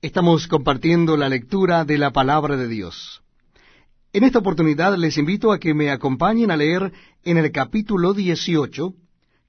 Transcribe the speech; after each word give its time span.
Estamos 0.00 0.46
compartiendo 0.46 1.16
la 1.16 1.28
lectura 1.28 1.84
de 1.84 1.98
la 1.98 2.12
palabra 2.12 2.56
de 2.56 2.68
Dios. 2.68 3.20
En 4.12 4.22
esta 4.22 4.38
oportunidad 4.38 4.96
les 4.96 5.18
invito 5.18 5.50
a 5.50 5.58
que 5.58 5.74
me 5.74 5.90
acompañen 5.90 6.52
a 6.52 6.56
leer 6.56 6.92
en 7.24 7.36
el 7.36 7.50
capítulo 7.50 8.14
18, 8.14 8.94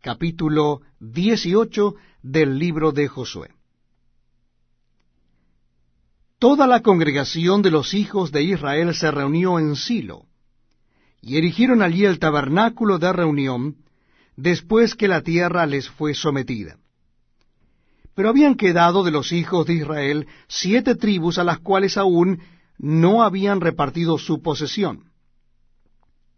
capítulo 0.00 0.82
18 1.00 1.96
del 2.22 2.60
libro 2.60 2.92
de 2.92 3.08
Josué. 3.08 3.50
Toda 6.38 6.68
la 6.68 6.80
congregación 6.80 7.60
de 7.62 7.72
los 7.72 7.92
hijos 7.92 8.30
de 8.30 8.44
Israel 8.44 8.94
se 8.94 9.10
reunió 9.10 9.58
en 9.58 9.74
Silo, 9.74 10.26
y 11.20 11.38
erigieron 11.38 11.82
allí 11.82 12.04
el 12.04 12.20
tabernáculo 12.20 13.00
de 13.00 13.12
reunión, 13.12 13.78
después 14.36 14.94
que 14.94 15.08
la 15.08 15.22
tierra 15.22 15.66
les 15.66 15.88
fue 15.90 16.14
sometida. 16.14 16.78
Pero 18.16 18.30
habían 18.30 18.54
quedado 18.54 19.04
de 19.04 19.10
los 19.10 19.30
hijos 19.30 19.66
de 19.66 19.74
Israel 19.74 20.26
siete 20.48 20.94
tribus 20.94 21.36
a 21.36 21.44
las 21.44 21.58
cuales 21.58 21.98
aún 21.98 22.40
no 22.78 23.22
habían 23.22 23.60
repartido 23.60 24.16
su 24.16 24.40
posesión. 24.40 25.12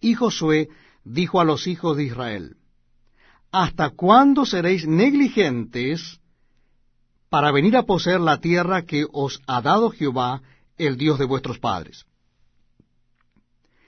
Y 0.00 0.14
Josué 0.14 0.68
dijo 1.04 1.40
a 1.40 1.44
los 1.44 1.68
hijos 1.68 1.96
de 1.96 2.02
Israel, 2.02 2.56
¿Hasta 3.52 3.90
cuándo 3.90 4.44
seréis 4.44 4.88
negligentes 4.88 6.18
para 7.30 7.52
venir 7.52 7.76
a 7.76 7.84
poseer 7.84 8.20
la 8.20 8.40
tierra 8.40 8.82
que 8.82 9.06
os 9.12 9.40
ha 9.46 9.62
dado 9.62 9.90
Jehová, 9.90 10.42
el 10.78 10.96
Dios 10.96 11.16
de 11.20 11.26
vuestros 11.26 11.60
padres? 11.60 12.06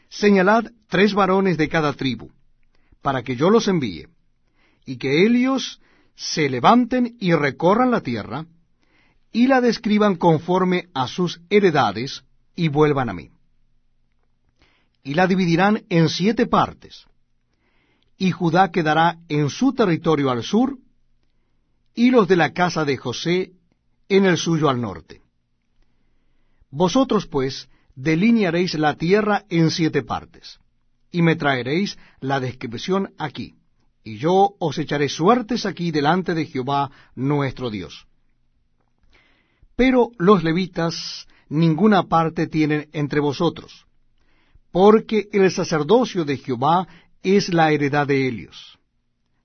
Señalad 0.09 0.67
tres 0.89 1.12
varones 1.12 1.59
de 1.59 1.69
cada 1.69 1.93
tribu, 1.93 2.31
para 3.03 3.25
que 3.25 3.34
yo 3.34 3.51
los 3.51 3.67
envíe, 3.67 4.07
y 4.87 4.97
que 4.97 5.27
ellos 5.27 5.81
se 6.14 6.48
levanten 6.48 7.16
y 7.19 7.32
recorran 7.32 7.91
la 7.91 8.00
tierra, 8.00 8.46
y 9.32 9.46
la 9.46 9.60
describan 9.60 10.16
conforme 10.16 10.88
a 10.95 11.06
sus 11.06 11.41
heredades, 11.50 12.24
y 12.56 12.69
vuelvan 12.69 13.08
a 13.08 13.14
mí. 13.14 13.30
Y 15.02 15.14
la 15.14 15.27
dividirán 15.27 15.84
en 15.89 16.08
siete 16.08 16.47
partes, 16.47 17.06
y 18.19 18.33
Judá 18.33 18.70
quedará 18.70 19.19
en 19.28 19.48
su 19.48 19.72
territorio 19.72 20.30
al 20.30 20.42
sur, 20.42 20.78
y 21.94 22.11
los 22.11 22.28
de 22.28 22.36
la 22.36 22.52
casa 22.52 22.84
de 22.84 22.97
José 22.97 23.52
en 24.08 24.27
el 24.27 24.36
suyo 24.36 24.69
al 24.69 24.80
norte. 24.80 25.22
Vosotros, 26.70 27.27
pues, 27.27 27.69
delinearéis 27.95 28.74
la 28.74 28.95
tierra 28.97 29.45
en 29.48 29.70
siete 29.70 30.02
partes, 30.02 30.58
y 31.11 31.22
me 31.22 31.36
traeréis 31.36 31.98
la 32.20 32.41
descripción 32.41 33.14
aquí 33.19 33.59
y 34.05 34.19
yo 34.19 34.55
os 34.59 34.79
echaré 34.79 35.09
suertes 35.09 35.67
aquí 35.67 35.91
delante 35.91 36.34
de 36.34 36.47
Jehová 36.47 36.91
nuestro 37.15 37.70
Dios. 37.70 38.07
Pero 39.77 40.11
los 40.19 40.42
levitas 40.42 41.27
ninguna 41.48 42.05
parte 42.05 42.47
tienen 42.47 42.89
entre 42.92 43.20
vosotros, 43.20 43.87
porque 44.73 45.29
el 45.33 45.51
sacerdocio 45.51 46.25
de 46.25 46.37
Jehová 46.37 46.87
es 47.23 47.53
la 47.53 47.73
heredad 47.73 48.07
de 48.07 48.27
ellos. 48.27 48.79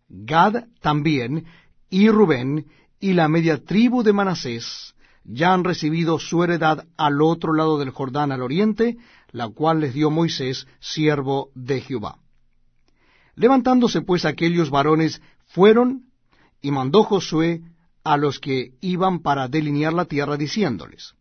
Gad 0.08 0.66
también, 0.82 1.46
y 1.90 2.10
Rubén, 2.10 2.68
y 3.00 3.14
la 3.14 3.28
media 3.28 3.64
tribu 3.64 4.04
de 4.04 4.14
Manasés, 4.14 4.96
ya 5.24 5.54
han 5.54 5.64
recibido 5.64 6.20
su 6.20 6.44
heredad 6.44 6.86
al 6.98 7.22
otro 7.22 7.54
lado 7.54 7.80
del 7.80 7.90
Jordán 7.90 8.32
al 8.32 8.44
oriente, 8.44 8.98
la 9.32 9.50
cual 9.50 9.82
les 9.82 9.94
dio 9.94 10.12
Moisés, 10.12 10.68
siervo 10.80 11.50
de 11.56 11.82
Jehová. 11.82 12.20
Levantándose 13.36 14.02
pues 14.02 14.26
aquellos 14.26 14.70
varones 14.70 15.22
fueron 15.48 16.06
y 16.62 16.72
mandó 16.72 17.04
Josué 17.04 17.62
a 18.04 18.18
los 18.18 18.40
que 18.40 18.74
iban 18.82 19.20
para 19.20 19.48
delinear 19.48 19.94
la 19.94 20.06
tierra, 20.06 20.38
diciéndoles, 20.38 21.16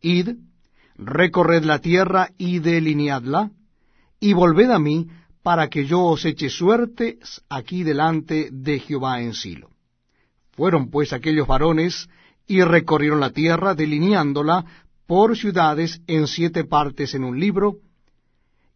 Id, 0.00 0.36
recorred 0.96 1.64
la 1.64 1.80
tierra 1.80 2.30
y 2.38 2.60
delineadla, 2.60 3.50
y 4.20 4.32
volved 4.32 4.70
a 4.70 4.78
mí, 4.78 5.08
para 5.42 5.68
que 5.68 5.86
yo 5.86 6.02
os 6.02 6.24
eche 6.24 6.50
suertes 6.50 7.42
aquí 7.48 7.82
delante 7.82 8.50
de 8.52 8.80
Jehová 8.80 9.22
en 9.22 9.34
Silo. 9.34 9.70
Fueron 10.52 10.90
pues 10.90 11.12
aquellos 11.12 11.46
varones 11.46 12.08
y 12.46 12.62
recorrieron 12.62 13.20
la 13.20 13.30
tierra, 13.30 13.74
delineándola 13.74 14.64
por 15.06 15.36
ciudades 15.36 16.02
en 16.06 16.26
siete 16.26 16.64
partes 16.64 17.14
en 17.14 17.24
un 17.24 17.38
libro, 17.38 17.78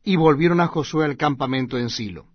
y 0.04 0.16
volvieron 0.16 0.60
a 0.60 0.66
Josué 0.66 1.04
al 1.04 1.16
campamento 1.16 1.78
en 1.78 1.90
Silo. 1.90 2.31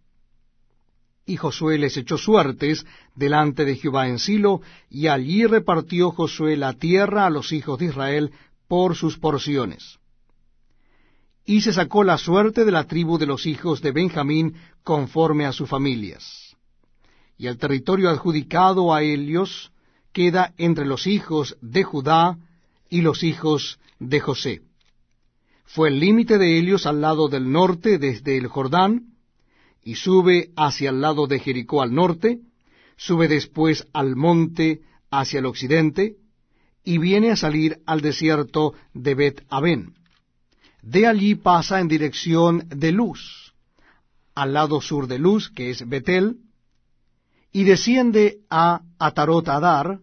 Y 1.27 1.35
Josué 1.35 1.77
les 1.77 1.97
echó 1.97 2.17
suertes 2.17 2.85
delante 3.13 3.65
de 3.65 3.75
Jehová 3.75 4.07
en 4.07 4.17
Silo, 4.17 4.61
y 4.89 5.07
allí 5.07 5.45
repartió 5.45 6.11
Josué 6.11 6.55
la 6.55 6.71
tierra 6.73 7.25
a 7.25 7.29
los 7.29 7.51
hijos 7.51 7.77
de 7.77 7.85
Israel 7.88 8.31
por 8.69 8.95
sus 8.95 9.17
porciones. 9.17 9.99
Y 11.45 11.61
se 11.61 11.73
sacó 11.73 12.05
la 12.05 12.17
suerte 12.17 12.63
de 12.63 12.71
la 12.71 12.85
tribu 12.85 13.17
de 13.17 13.25
los 13.25 13.45
hijos 13.45 13.81
de 13.81 13.91
Benjamín 13.91 14.55
conforme 14.83 15.45
a 15.45 15.51
sus 15.51 15.69
familias. 15.69 16.55
Y 17.38 17.47
el 17.47 17.57
territorio 17.57 18.09
adjudicado 18.09 18.94
a 18.94 19.03
ellos 19.03 19.71
queda 20.13 20.53
entre 20.57 20.85
los 20.85 21.07
hijos 21.07 21.57
de 21.61 21.83
Judá 21.83 22.38
y 22.89 23.01
los 23.01 23.23
hijos 23.23 23.79
de 23.99 24.21
José. 24.21 24.61
Fue 25.65 25.89
el 25.89 25.99
límite 25.99 26.38
de 26.38 26.57
ellos 26.57 26.85
al 26.85 27.01
lado 27.01 27.27
del 27.27 27.51
norte 27.51 27.97
desde 27.97 28.38
el 28.38 28.47
Jordán, 28.47 29.16
y 29.83 29.95
sube 29.95 30.51
hacia 30.55 30.89
el 30.89 31.01
lado 31.01 31.27
de 31.27 31.39
Jericó 31.39 31.81
al 31.81 31.93
norte, 31.93 32.39
sube 32.97 33.27
después 33.27 33.88
al 33.93 34.15
monte 34.15 34.81
hacia 35.11 35.39
el 35.39 35.45
occidente, 35.45 36.15
y 36.83 36.97
viene 36.97 37.31
a 37.31 37.35
salir 37.35 37.79
al 37.85 38.01
desierto 38.01 38.73
de 38.93 39.15
Bet 39.15 39.45
Aben. 39.49 39.93
De 40.81 41.07
allí 41.07 41.35
pasa 41.35 41.79
en 41.79 41.88
dirección 41.88 42.67
de 42.69 42.91
Luz, 42.91 43.53
al 44.35 44.53
lado 44.53 44.81
sur 44.81 45.07
de 45.07 45.19
Luz, 45.19 45.49
que 45.49 45.69
es 45.69 45.88
Betel, 45.88 46.38
y 47.51 47.63
desciende 47.63 48.39
a 48.49 48.81
Atarot 48.99 49.47
Adar, 49.49 49.99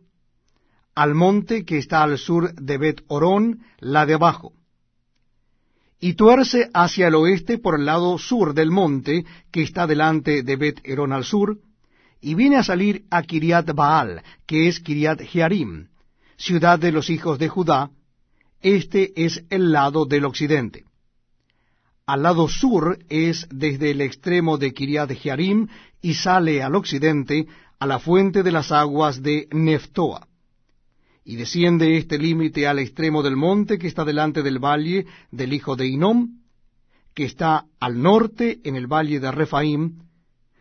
al 0.94 1.14
monte 1.14 1.64
que 1.64 1.78
está 1.78 2.02
al 2.02 2.18
sur 2.18 2.54
de 2.54 2.78
Bet 2.78 3.02
Orón, 3.08 3.62
la 3.80 4.06
de 4.06 4.14
abajo 4.14 4.52
y 6.04 6.12
tuerce 6.12 6.68
hacia 6.74 7.08
el 7.08 7.14
oeste 7.14 7.56
por 7.56 7.80
el 7.80 7.86
lado 7.86 8.18
sur 8.18 8.52
del 8.52 8.70
monte 8.70 9.24
que 9.50 9.62
está 9.62 9.86
delante 9.86 10.42
de 10.42 10.56
Bet 10.56 10.82
Herón 10.84 11.14
al 11.14 11.24
sur, 11.24 11.60
y 12.20 12.34
viene 12.34 12.56
a 12.56 12.62
salir 12.62 13.04
a 13.10 13.22
Kiriat 13.22 13.72
Baal, 13.72 14.22
que 14.46 14.68
es 14.68 14.80
Kiriat 14.80 15.22
Jearim, 15.22 15.88
ciudad 16.36 16.78
de 16.78 16.92
los 16.92 17.08
hijos 17.08 17.38
de 17.38 17.48
Judá. 17.48 17.88
Este 18.60 19.14
es 19.24 19.44
el 19.48 19.72
lado 19.72 20.04
del 20.04 20.26
occidente. 20.26 20.84
Al 22.04 22.22
lado 22.22 22.48
sur 22.48 22.98
es 23.08 23.48
desde 23.50 23.92
el 23.92 24.02
extremo 24.02 24.58
de 24.58 24.74
Kiriat 24.74 25.10
Jearim 25.10 25.68
y 26.02 26.12
sale 26.12 26.62
al 26.62 26.74
occidente 26.74 27.46
a 27.78 27.86
la 27.86 27.98
fuente 27.98 28.42
de 28.42 28.52
las 28.52 28.72
aguas 28.72 29.22
de 29.22 29.48
Neftoa 29.52 30.28
y 31.24 31.36
desciende 31.36 31.96
este 31.96 32.18
límite 32.18 32.66
al 32.66 32.78
extremo 32.78 33.22
del 33.22 33.36
monte 33.36 33.78
que 33.78 33.86
está 33.86 34.04
delante 34.04 34.42
del 34.42 34.58
valle 34.58 35.06
del 35.30 35.54
hijo 35.54 35.74
de 35.74 35.86
Inom, 35.86 36.40
que 37.14 37.24
está 37.24 37.64
al 37.80 38.02
norte 38.02 38.60
en 38.64 38.76
el 38.76 38.86
valle 38.86 39.20
de 39.20 39.30
Refaim, 39.30 40.00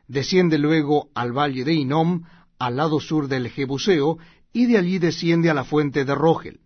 desciende 0.07 0.57
luego 0.57 1.09
al 1.15 1.33
valle 1.33 1.65
de 1.65 1.73
Inom, 1.73 2.23
al 2.59 2.77
lado 2.77 3.01
sur 3.01 3.27
del 3.27 3.49
Jebuseo, 3.49 4.17
y 4.53 4.67
de 4.67 4.77
allí 4.77 4.99
desciende 4.99 5.49
a 5.49 5.53
la 5.53 5.65
fuente 5.65 6.05
de 6.05 6.15
Rogel. 6.15 6.59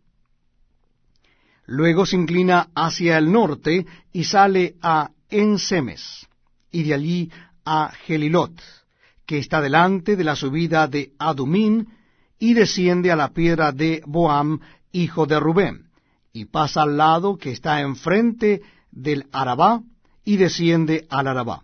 Luego 1.65 2.05
se 2.05 2.17
inclina 2.17 2.69
hacia 2.75 3.17
el 3.17 3.31
norte 3.31 3.85
y 4.13 4.25
sale 4.25 4.75
a 4.81 5.11
Ensemes, 5.29 6.27
y 6.71 6.83
de 6.83 6.93
allí 6.93 7.31
a 7.65 7.91
Gelilot, 8.05 8.61
que 9.25 9.39
está 9.39 9.61
delante 9.61 10.15
de 10.15 10.23
la 10.23 10.35
subida 10.35 10.87
de 10.87 11.13
Adumín, 11.17 11.87
y 12.39 12.53
desciende 12.53 13.11
a 13.11 13.15
la 13.15 13.29
piedra 13.29 13.71
de 13.71 14.03
Boam, 14.05 14.59
hijo 14.91 15.25
de 15.25 15.39
Rubén, 15.39 15.89
y 16.33 16.45
pasa 16.45 16.83
al 16.83 16.97
lado 16.97 17.37
que 17.37 17.51
está 17.51 17.81
enfrente 17.81 18.61
del 18.91 19.25
Arabá, 19.31 19.81
y 20.23 20.37
desciende 20.37 21.07
al 21.09 21.27
Arabá. 21.27 21.63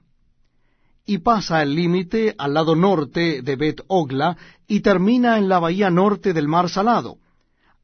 Y 1.05 1.17
pasa 1.17 1.61
el 1.61 1.75
límite 1.75 2.33
al 2.37 2.53
lado 2.53 2.75
norte 2.75 3.41
de 3.41 3.55
Bet 3.55 3.81
Ogla, 3.87 4.37
y 4.67 4.79
termina 4.79 5.37
en 5.37 5.49
la 5.49 5.59
bahía 5.59 5.89
norte 5.89 6.33
del 6.33 6.47
mar 6.47 6.69
Salado, 6.69 7.17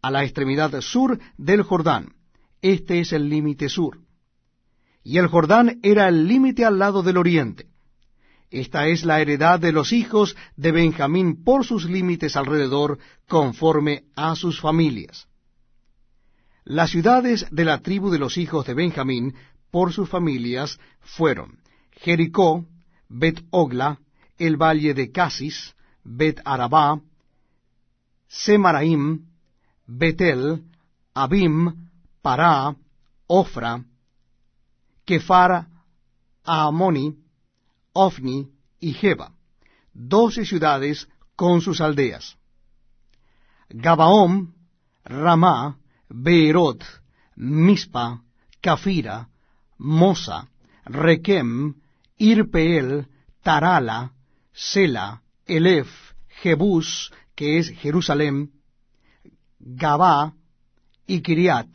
a 0.01 0.09
la 0.09 0.23
extremidad 0.23 0.79
sur 0.81 1.19
del 1.37 1.63
Jordán. 1.63 2.13
Este 2.61 2.99
es 2.99 3.13
el 3.13 3.29
límite 3.29 3.69
sur. 3.69 3.99
Y 5.03 5.17
el 5.17 5.27
Jordán 5.27 5.79
era 5.83 6.07
el 6.07 6.27
límite 6.27 6.65
al 6.65 6.79
lado 6.79 7.03
del 7.03 7.17
oriente. 7.17 7.68
Esta 8.51 8.87
es 8.87 9.05
la 9.05 9.21
heredad 9.21 9.59
de 9.59 9.71
los 9.71 9.93
hijos 9.93 10.35
de 10.55 10.71
Benjamín 10.71 11.43
por 11.43 11.65
sus 11.65 11.85
límites 11.85 12.35
alrededor, 12.35 12.97
conforme 13.27 14.05
a 14.15 14.35
sus 14.35 14.59
familias. 14.59 15.27
Las 16.63 16.89
ciudades 16.89 17.45
de 17.51 17.65
la 17.65 17.79
tribu 17.81 18.09
de 18.09 18.19
los 18.19 18.37
hijos 18.37 18.65
de 18.65 18.73
Benjamín 18.73 19.35
por 19.71 19.93
sus 19.93 20.09
familias 20.09 20.79
fueron 21.01 21.59
Jericó, 21.91 22.65
Bet 23.07 23.43
Ogla, 23.51 23.99
el 24.37 24.57
valle 24.57 24.93
de 24.93 25.11
Casis, 25.11 25.75
Bet 26.03 26.41
Arabá, 26.45 27.01
Semaraim, 28.27 29.25
Betel, 29.85 30.63
Abim, 31.13 31.89
Pará, 32.21 32.75
Ofra, 33.27 33.83
Kefar, 35.05 35.67
Amoni, 36.43 37.15
Ofni 38.05 38.47
y 38.79 38.93
Jeba, 38.93 39.33
doce 39.93 40.45
ciudades 40.45 41.09
con 41.35 41.59
sus 41.59 41.81
aldeas. 41.81 42.37
Gabaón, 43.69 44.55
Ramá, 45.03 45.77
Beerot, 46.07 46.81
Mispa, 47.35 48.23
Cafira, 48.61 49.27
Mosa, 49.77 50.47
Requem, 50.85 51.75
Irpeel, 52.17 53.07
Tarala, 53.43 54.13
Sela, 54.53 55.21
Elef, 55.45 55.89
Jebús, 56.41 57.11
que 57.35 57.59
es 57.59 57.69
Jerusalén, 57.81 58.51
Gabá 59.59 60.33
y 61.05 61.21
Kiriat, 61.21 61.69